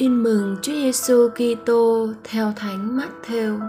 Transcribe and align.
Tin 0.00 0.22
mừng 0.22 0.56
Chúa 0.62 0.72
Giêsu 0.72 1.28
Kitô 1.28 2.08
theo 2.24 2.52
Thánh 2.56 2.98
Matthew. 2.98 3.60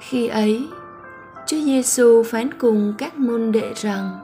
Khi 0.00 0.28
ấy, 0.28 0.68
Chúa 1.46 1.60
Giêsu 1.60 2.22
phán 2.22 2.54
cùng 2.58 2.94
các 2.98 3.18
môn 3.18 3.52
đệ 3.52 3.72
rằng: 3.74 4.20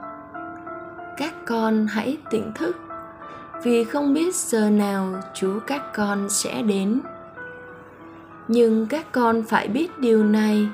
Các 1.17 1.45
con 1.45 1.87
hãy 1.87 2.17
tỉnh 2.31 2.51
thức, 2.55 2.77
vì 3.63 3.83
không 3.83 4.13
biết 4.13 4.35
giờ 4.35 4.69
nào 4.69 5.21
Chúa 5.33 5.59
các 5.59 5.93
con 5.93 6.29
sẽ 6.29 6.61
đến. 6.61 7.01
Nhưng 8.47 8.85
các 8.87 9.11
con 9.11 9.43
phải 9.43 9.67
biết 9.67 9.99
điều 9.99 10.23
này 10.23 10.67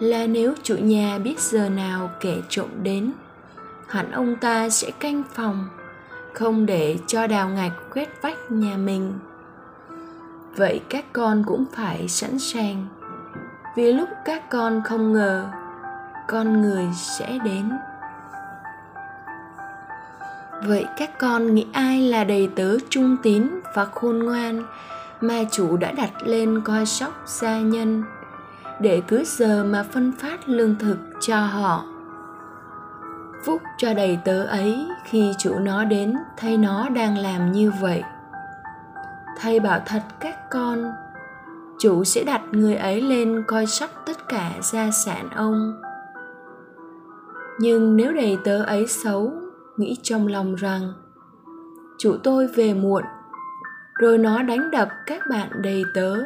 là 0.00 0.26
nếu 0.26 0.54
chủ 0.62 0.76
nhà 0.76 1.18
biết 1.18 1.40
giờ 1.40 1.68
nào 1.68 2.10
kẻ 2.20 2.36
trộm 2.48 2.68
đến, 2.82 3.12
hẳn 3.88 4.10
ông 4.10 4.36
ta 4.40 4.68
sẽ 4.68 4.90
canh 4.90 5.22
phòng 5.34 5.68
không 6.36 6.66
để 6.66 6.98
cho 7.06 7.26
đào 7.26 7.48
ngạch 7.48 7.72
quét 7.94 8.22
vách 8.22 8.50
nhà 8.50 8.76
mình. 8.76 9.12
Vậy 10.56 10.80
các 10.88 11.04
con 11.12 11.42
cũng 11.46 11.64
phải 11.72 12.08
sẵn 12.08 12.38
sàng. 12.38 12.86
Vì 13.76 13.92
lúc 13.92 14.08
các 14.24 14.50
con 14.50 14.82
không 14.84 15.12
ngờ, 15.12 15.46
con 16.28 16.62
người 16.62 16.84
sẽ 16.94 17.38
đến. 17.44 17.70
Vậy 20.66 20.86
các 20.96 21.18
con 21.18 21.54
nghĩ 21.54 21.66
ai 21.72 22.00
là 22.00 22.24
đầy 22.24 22.50
tớ 22.56 22.76
trung 22.88 23.16
tín 23.22 23.48
và 23.74 23.84
khôn 23.84 24.18
ngoan 24.18 24.62
mà 25.20 25.44
chủ 25.50 25.76
đã 25.76 25.92
đặt 25.92 26.10
lên 26.24 26.60
coi 26.64 26.86
sóc 26.86 27.22
gia 27.26 27.60
nhân 27.60 28.02
để 28.80 29.02
cứ 29.08 29.24
giờ 29.26 29.64
mà 29.64 29.82
phân 29.92 30.12
phát 30.12 30.48
lương 30.48 30.76
thực 30.78 30.98
cho 31.20 31.40
họ? 31.40 31.95
Phúc 33.44 33.62
cho 33.78 33.94
đầy 33.94 34.18
tớ 34.24 34.42
ấy 34.44 34.88
khi 35.04 35.32
chủ 35.38 35.58
nó 35.58 35.84
đến 35.84 36.16
thấy 36.36 36.56
nó 36.56 36.88
đang 36.88 37.18
làm 37.18 37.52
như 37.52 37.72
vậy. 37.80 38.02
Thầy 39.38 39.60
bảo 39.60 39.80
thật 39.86 40.02
các 40.20 40.50
con, 40.50 40.92
chủ 41.78 42.04
sẽ 42.04 42.24
đặt 42.24 42.42
người 42.50 42.74
ấy 42.74 43.00
lên 43.00 43.44
coi 43.46 43.66
sóc 43.66 43.90
tất 44.06 44.28
cả 44.28 44.52
gia 44.62 44.90
sản 44.90 45.28
ông. 45.30 45.80
Nhưng 47.58 47.96
nếu 47.96 48.12
đầy 48.12 48.38
tớ 48.44 48.62
ấy 48.64 48.86
xấu, 48.86 49.32
nghĩ 49.76 49.96
trong 50.02 50.26
lòng 50.26 50.54
rằng, 50.54 50.92
chủ 51.98 52.16
tôi 52.22 52.46
về 52.46 52.74
muộn, 52.74 53.04
rồi 54.00 54.18
nó 54.18 54.42
đánh 54.42 54.70
đập 54.70 54.88
các 55.06 55.22
bạn 55.30 55.50
đầy 55.62 55.82
tớ, 55.94 56.16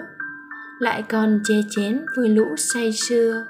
lại 0.79 1.03
còn 1.09 1.41
che 1.45 1.55
chén 1.71 2.05
vui 2.17 2.29
lũ 2.29 2.45
say 2.57 2.93
sưa 2.93 3.45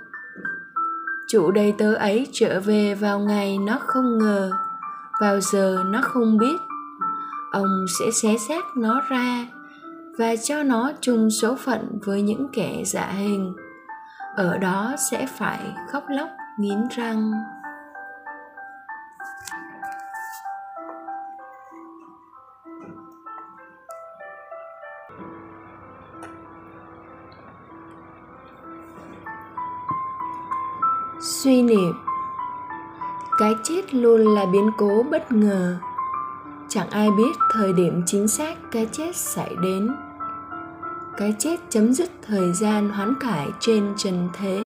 chủ 1.33 1.51
đầy 1.51 1.75
tớ 1.79 1.95
ấy 1.95 2.27
trở 2.33 2.61
về 2.61 2.95
vào 2.95 3.19
ngày 3.19 3.59
nó 3.59 3.79
không 3.81 4.19
ngờ, 4.19 4.51
vào 5.21 5.41
giờ 5.41 5.85
nó 5.87 6.01
không 6.03 6.39
biết. 6.39 6.57
Ông 7.53 7.87
sẽ 7.99 8.11
xé 8.11 8.29
xác 8.49 8.65
nó 8.77 9.03
ra 9.11 9.47
và 10.19 10.37
cho 10.37 10.63
nó 10.63 10.93
chung 11.01 11.31
số 11.31 11.57
phận 11.57 11.99
với 12.05 12.23
những 12.23 12.49
kẻ 12.53 12.83
giả 12.85 13.07
hình. 13.07 13.55
Ở 14.37 14.59
đó 14.59 14.95
sẽ 15.11 15.27
phải 15.39 15.61
khóc 15.93 16.05
lóc 16.09 16.29
nghiến 16.59 16.89
răng. 16.97 17.33
Suy 31.21 31.63
niệm. 31.63 31.93
Cái 33.39 33.55
chết 33.63 33.95
luôn 33.95 34.35
là 34.35 34.47
biến 34.47 34.71
cố 34.79 35.03
bất 35.11 35.33
ngờ. 35.33 35.77
Chẳng 36.69 36.91
ai 36.91 37.11
biết 37.11 37.37
thời 37.53 37.73
điểm 37.73 38.03
chính 38.07 38.29
xác 38.29 38.59
cái 38.73 38.89
chết 38.93 39.17
xảy 39.17 39.55
đến. 39.63 39.91
Cái 41.17 41.35
chết 41.39 41.61
chấm 41.71 41.93
dứt 41.93 42.11
thời 42.27 42.53
gian 42.53 42.89
hoán 42.91 43.15
cải 43.21 43.49
trên 43.61 43.95
trần 43.97 44.29
thế. 44.33 44.63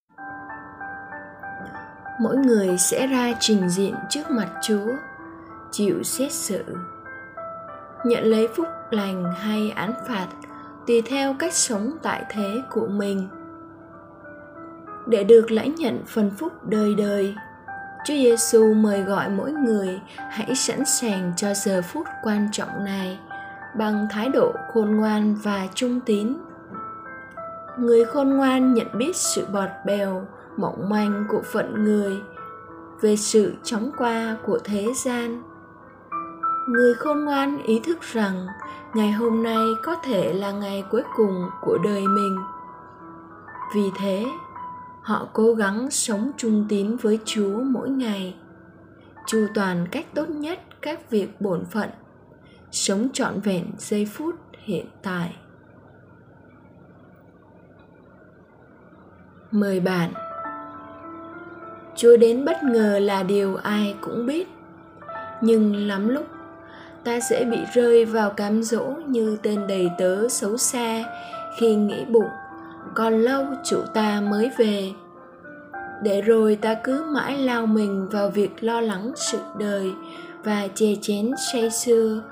Mỗi 2.21 2.37
người 2.37 2.79
sẽ 2.79 3.06
ra 3.06 3.33
trình 3.41 3.69
diện 3.69 3.95
trước 4.11 4.31
mặt 4.31 4.49
chúa, 4.62 4.93
chịu 5.71 6.03
xét 6.03 6.33
xử, 6.33 6.65
nhận 8.05 8.25
lấy 8.25 8.49
phúc 8.49 8.67
lành 8.91 9.33
hay 9.39 9.71
án 9.71 9.93
phạt 10.09 10.27
tùy 10.87 11.03
theo 11.03 11.34
cách 11.39 11.55
sống 11.55 11.97
tại 12.03 12.25
thế 12.29 12.62
của 12.71 12.87
mình 12.87 13.29
để 15.07 15.25
được 15.25 15.51
lãnh 15.51 15.75
nhận 15.75 16.03
phần 16.07 16.31
phúc 16.39 16.53
đời 16.63 16.95
đời. 16.95 17.35
Chúa 18.07 18.15
Giêsu 18.15 18.75
mời 18.75 19.03
gọi 19.03 19.29
mỗi 19.29 19.53
người 19.53 20.01
hãy 20.31 20.55
sẵn 20.55 20.85
sàng 20.85 21.33
cho 21.37 21.55
giờ 21.55 21.83
phút 21.83 22.07
quan 22.23 22.49
trọng 22.53 22.85
này 22.85 23.19
bằng 23.79 24.07
thái 24.11 24.29
độ 24.29 24.53
khôn 24.73 24.97
ngoan 24.97 25.35
và 25.35 25.67
trung 25.75 26.01
tín. 26.01 26.37
Người 27.79 28.05
khôn 28.05 28.31
ngoan 28.31 28.75
nhận 28.75 28.87
biết 28.99 29.17
sự 29.17 29.47
bọt 29.53 29.69
bèo, 29.87 30.27
mỏng 30.57 30.89
manh 30.89 31.25
của 31.29 31.43
phận 31.53 31.85
người 31.85 32.17
về 33.01 33.17
sự 33.17 33.55
chóng 33.63 33.91
qua 33.99 34.37
của 34.47 34.59
thế 34.65 34.87
gian. 35.05 35.43
Người 36.69 36.95
khôn 36.95 37.25
ngoan 37.25 37.63
ý 37.63 37.81
thức 37.85 37.99
rằng 38.03 38.47
ngày 38.95 39.13
hôm 39.13 39.43
nay 39.43 39.65
có 39.83 39.95
thể 39.95 40.33
là 40.33 40.51
ngày 40.51 40.85
cuối 40.91 41.03
cùng 41.17 41.51
của 41.61 41.79
đời 41.85 42.07
mình. 42.09 42.37
Vì 43.75 43.91
thế, 43.99 44.27
họ 45.05 45.29
cố 45.33 45.55
gắng 45.55 45.91
sống 45.91 46.31
trung 46.37 46.67
tín 46.69 46.97
với 46.97 47.19
chúa 47.25 47.61
mỗi 47.61 47.91
ngày. 47.91 48.35
Chu 49.27 49.47
toàn 49.55 49.87
cách 49.91 50.07
tốt 50.15 50.29
nhất 50.29 50.59
các 50.83 51.11
việc 51.11 51.41
bổn 51.41 51.65
phận. 51.65 51.89
Sống 52.71 53.09
trọn 53.13 53.41
vẹn 53.41 53.65
giây 53.79 54.09
phút 54.13 54.35
hiện 54.53 54.87
tại. 55.03 55.37
Mời 59.51 59.81
bạn. 59.81 60.13
Chúa 61.97 62.17
đến 62.17 62.45
bất 62.45 62.63
ngờ 62.63 62.99
là 62.99 63.23
điều 63.23 63.57
ai 63.57 63.95
cũng 64.01 64.27
biết. 64.27 64.49
Nhưng 65.41 65.89
lắm 65.89 66.09
lúc, 66.09 66.27
ta 67.05 67.21
sẽ 67.21 67.45
bị 67.45 67.59
rơi 67.75 68.05
vào 68.05 68.31
cám 68.31 68.63
dỗ 68.63 68.85
như 69.07 69.37
tên 69.43 69.67
đầy 69.67 69.91
tớ 69.99 70.29
xấu 70.29 70.57
xa 70.57 71.05
khi 71.59 71.75
nghĩ 71.75 72.05
bụng 72.05 72.29
còn 72.95 73.15
lâu 73.15 73.45
chủ 73.65 73.81
ta 73.95 74.21
mới 74.21 74.50
về. 74.59 74.93
Để 76.03 76.21
rồi 76.21 76.56
ta 76.56 76.75
cứ 76.84 77.05
mãi 77.15 77.39
lao 77.39 77.67
mình 77.67 78.09
vào 78.09 78.31
việc 78.31 78.65
lo 78.65 78.81
lắng 78.81 79.12
sự 79.17 79.39
đời 79.59 79.93
và 80.45 80.69
chè 80.75 80.94
chén 81.00 81.31
say 81.53 81.71
sưa, 81.71 82.23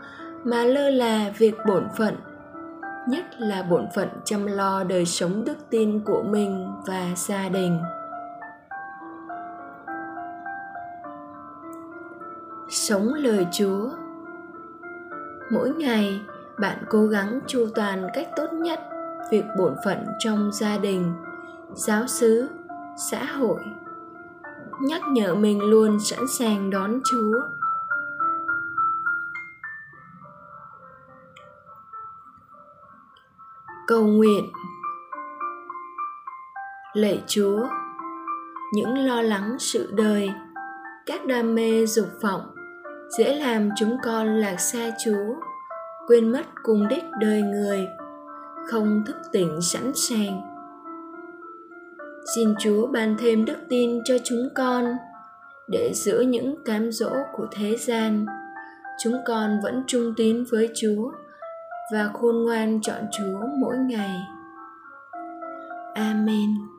mà 0.44 0.64
lơ 0.64 0.90
là 0.90 1.32
việc 1.38 1.54
bổn 1.68 1.84
phận, 1.96 2.16
nhất 3.08 3.24
là 3.38 3.62
bổn 3.62 3.86
phận 3.94 4.08
chăm 4.24 4.46
lo 4.46 4.84
đời 4.84 5.06
sống 5.06 5.44
đức 5.44 5.56
tin 5.70 6.00
của 6.00 6.22
mình 6.22 6.68
và 6.86 7.06
gia 7.16 7.48
đình. 7.48 7.78
Sống 12.68 13.14
lời 13.14 13.46
chúa. 13.52 13.88
Mỗi 15.50 15.70
ngày 15.70 16.20
bạn 16.58 16.78
cố 16.88 17.06
gắng 17.06 17.40
chu 17.46 17.66
toàn 17.74 18.08
cách 18.14 18.28
tốt 18.36 18.52
nhất 18.52 18.80
việc 19.30 19.44
bổn 19.58 19.74
phận 19.84 20.06
trong 20.18 20.52
gia 20.52 20.78
đình, 20.78 21.14
giáo 21.74 22.06
xứ, 22.06 22.48
xã 23.10 23.24
hội. 23.24 23.60
Nhắc 24.80 25.02
nhở 25.08 25.34
mình 25.34 25.60
luôn 25.60 26.00
sẵn 26.00 26.20
sàng 26.38 26.70
đón 26.70 27.00
chúa. 27.10 27.40
Cầu 33.86 34.06
nguyện. 34.06 34.52
Lạy 36.94 37.22
chúa, 37.26 37.66
những 38.72 39.06
lo 39.06 39.22
lắng 39.22 39.56
sự 39.58 39.92
đời, 39.92 40.30
các 41.06 41.26
đam 41.26 41.54
mê 41.54 41.86
dục 41.86 42.08
vọng 42.22 42.54
dễ 43.18 43.34
làm 43.34 43.68
chúng 43.76 43.96
con 44.02 44.26
lạc 44.26 44.56
xa 44.60 44.90
chúa, 45.04 45.34
quên 46.06 46.32
mất 46.32 46.46
cùng 46.62 46.88
đích 46.88 47.04
đời 47.20 47.42
người 47.42 47.86
không 48.66 49.02
thức 49.06 49.16
tỉnh 49.32 49.60
sẵn 49.60 49.92
sàng. 49.94 50.40
Xin 52.34 52.54
chúa 52.58 52.86
ban 52.86 53.16
thêm 53.18 53.44
đức 53.44 53.58
tin 53.68 54.04
cho 54.04 54.14
chúng 54.24 54.48
con 54.54 54.84
để 55.68 55.92
giữa 55.94 56.20
những 56.20 56.64
cám 56.64 56.92
dỗ 56.92 57.10
của 57.36 57.46
thế 57.50 57.76
gian. 57.76 58.26
Chúng 59.02 59.16
con 59.26 59.60
vẫn 59.62 59.84
trung 59.86 60.14
tín 60.16 60.44
với 60.50 60.70
chúa 60.74 61.10
và 61.92 62.10
khôn 62.12 62.36
ngoan 62.44 62.80
chọn 62.82 63.00
chúa 63.12 63.40
mỗi 63.60 63.76
ngày. 63.76 64.16
Amen. 65.94 66.71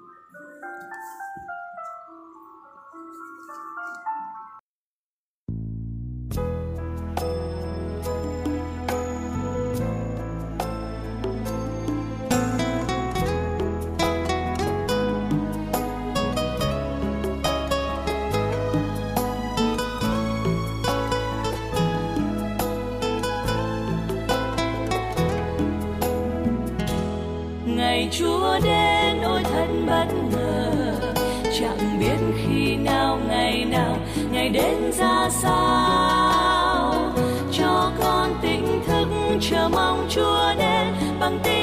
Chúa 28.11 28.59
đến 28.63 29.21
ôi 29.23 29.41
thật 29.43 29.67
bất 29.87 30.07
ngờ. 30.31 30.71
Chẳng 31.59 31.99
biết 31.99 32.17
khi 32.35 32.75
nào, 32.75 33.19
ngày 33.27 33.65
nào, 33.65 33.97
ngày 34.31 34.49
đến 34.49 34.91
ra 34.91 35.29
sao. 35.29 36.93
Cho 37.51 37.91
con 38.01 38.35
tỉnh 38.41 38.81
thức, 38.87 39.07
chờ 39.41 39.69
mong 39.71 40.07
chúa 40.09 40.53
đến 40.57 40.87
bằng 41.19 41.39
tình 41.43 41.62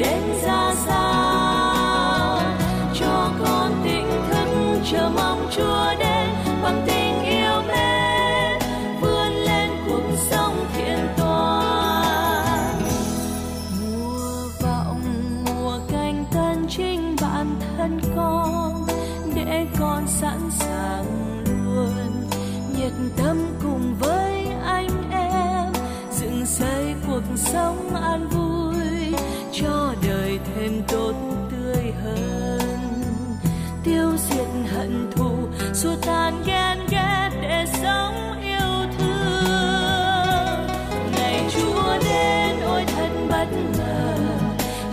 đến 0.00 0.22
ra 0.42 0.74
sao? 0.86 2.40
Cho 2.94 3.30
con 3.44 3.72
tỉnh 3.84 4.10
thức 4.30 4.80
chờ 4.90 5.10
mong 5.14 5.48
chúa 5.56 5.94
đến 5.98 6.28
bằng 6.62 6.82
tình 6.86 7.22
yêu 7.22 7.62
mến 7.68 8.58
vươn 9.00 9.32
lên 9.32 9.70
cuộc 9.88 10.16
sống 10.30 10.66
thiện 10.74 10.98
toàn. 11.16 12.74
Mùa 13.80 14.48
vọng, 14.62 15.02
mùa 15.46 15.78
canh 15.92 16.24
tân 16.32 16.66
chính 16.68 17.16
bản 17.20 17.56
thân 17.76 18.00
con, 18.16 18.86
để 19.34 19.66
con 19.80 20.06
sẵn 20.06 20.50
sàng 20.50 21.04
luôn 21.64 22.28
nhiệt 22.76 22.92
tâm 23.16 23.36
cùng 23.62 23.94
với 24.00 24.46
anh 24.64 25.10
em, 25.10 25.72
dựng 26.12 26.46
xây 26.46 26.94
cuộc 27.06 27.22
sống 27.36 27.94
an 27.94 28.28
vui 28.28 28.59
cho 29.60 29.94
đời 30.08 30.38
thêm 30.54 30.82
tốt 30.88 31.14
tươi 31.50 31.92
hơn. 32.04 32.70
Tiêu 33.84 34.10
diệt 34.16 34.48
hận 34.72 35.10
thù, 35.16 35.30
xua 35.74 35.96
tan 36.06 36.42
ghen 36.46 36.78
ghét 36.90 37.30
để 37.42 37.64
sống 37.82 38.40
yêu 38.42 38.86
thương. 38.98 40.66
Ngày 41.16 41.44
chúa 41.50 41.98
đến, 42.04 42.56
ôi 42.66 42.84
thật 42.96 43.10
bất 43.28 43.46
ngờ, 43.78 44.16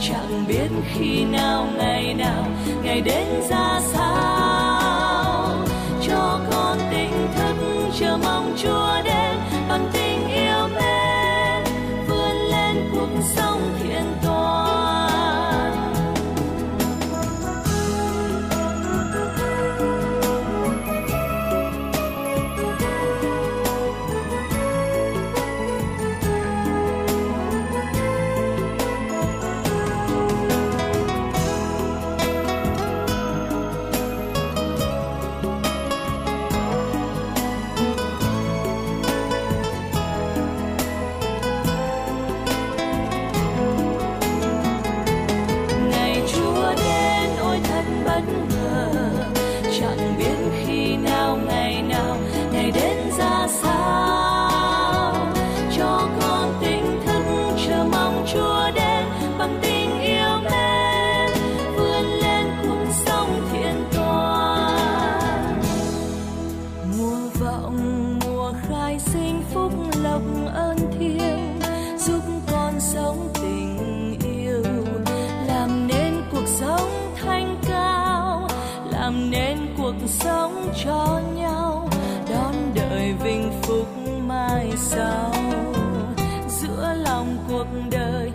chẳng 0.02 0.46
biết 0.48 0.70
khi 0.94 1.26
nào, 1.26 1.68
ngày 1.78 2.14
nào, 2.14 2.46
ngày 2.84 3.02
đến 3.02 3.28
ra 3.50 3.80
sao. 3.94 5.66
Cho 6.08 6.40
con 6.52 6.78
tỉnh 6.92 7.28
thức, 7.36 7.56
chờ 8.00 8.18
mong 8.24 8.56
chúa 8.64 9.02
đến, 9.04 9.38
bằng 9.70 9.90
tình 9.94 10.28
yêu 10.28 10.68
mến, 10.76 11.64
vươn 12.08 12.36
lên 12.52 12.90
cuộc 12.94 13.10
sống 13.36 13.62
thiện 13.84 14.04
toàn 14.24 14.47
làm 79.18 79.32
nên 79.32 79.58
cuộc 79.78 79.96
sống 80.08 80.72
cho 80.86 81.22
nhau, 81.36 81.90
đón 82.30 82.54
đợi 82.76 83.14
vinh 83.24 83.52
phúc 83.62 83.88
mai 84.28 84.72
sau. 84.78 85.34
Giữa 86.48 86.94
lòng 87.04 87.38
cuộc 87.50 87.68
đời 87.92 88.27